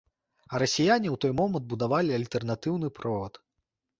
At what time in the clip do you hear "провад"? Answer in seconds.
3.01-3.41